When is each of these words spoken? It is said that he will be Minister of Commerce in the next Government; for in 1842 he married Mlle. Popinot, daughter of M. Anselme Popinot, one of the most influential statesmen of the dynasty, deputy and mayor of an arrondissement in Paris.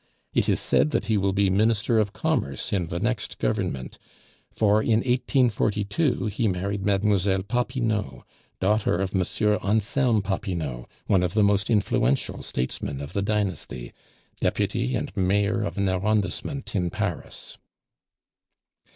It 0.33 0.49
is 0.49 0.59
said 0.59 0.89
that 0.89 1.05
he 1.05 1.17
will 1.19 1.31
be 1.31 1.51
Minister 1.51 1.99
of 1.99 2.11
Commerce 2.11 2.73
in 2.73 2.87
the 2.87 2.97
next 2.99 3.37
Government; 3.37 3.99
for 4.49 4.81
in 4.81 5.01
1842 5.01 6.25
he 6.25 6.47
married 6.47 6.83
Mlle. 6.83 7.43
Popinot, 7.43 8.23
daughter 8.59 8.99
of 8.99 9.13
M. 9.13 9.21
Anselme 9.63 10.23
Popinot, 10.23 10.87
one 11.05 11.21
of 11.21 11.35
the 11.35 11.43
most 11.43 11.69
influential 11.69 12.41
statesmen 12.41 12.99
of 12.99 13.13
the 13.13 13.21
dynasty, 13.21 13.93
deputy 14.39 14.95
and 14.95 15.15
mayor 15.15 15.61
of 15.61 15.77
an 15.77 15.87
arrondissement 15.87 16.75
in 16.75 16.89
Paris. 16.89 17.59